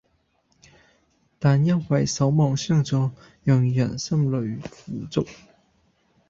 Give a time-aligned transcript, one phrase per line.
[1.37, 3.11] 但因為守望相助
[3.43, 5.27] 讓人心裏富足